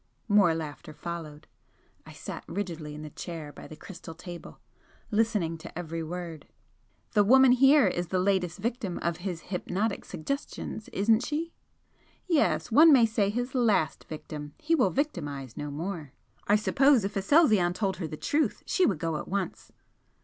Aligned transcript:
More 0.27 0.55
laughter 0.55 0.93
followed. 0.93 1.45
I 2.07 2.11
sat 2.11 2.43
rigidly 2.47 2.95
in 2.95 3.03
the 3.03 3.11
chair 3.11 3.51
by 3.53 3.67
the 3.67 3.75
crystal 3.75 4.15
table, 4.15 4.59
listening 5.11 5.59
to 5.59 5.77
every 5.77 6.01
word. 6.01 6.47
"The 7.11 7.23
woman 7.23 7.51
here 7.51 7.85
is 7.85 8.07
the 8.07 8.17
latest 8.17 8.57
victim 8.57 8.97
of 9.03 9.17
his 9.17 9.41
hypnotic 9.53 10.03
suggestions, 10.03 10.87
isn't 10.89 11.23
she?" 11.23 11.53
"Yes. 12.25 12.71
One 12.71 12.91
may 12.91 13.05
say 13.05 13.29
his 13.29 13.53
LAST 13.53 14.05
victim 14.05 14.55
he 14.57 14.73
will 14.73 14.89
victimise 14.89 15.55
no 15.55 15.69
more." 15.69 16.13
"I 16.47 16.55
suppose 16.55 17.05
if 17.05 17.15
Aselzion 17.15 17.73
told 17.73 17.97
her 17.97 18.07
the 18.07 18.17
truth 18.17 18.63
she 18.65 18.87
would 18.87 18.97
go 18.97 19.17
at 19.17 19.27
once?" 19.27 19.71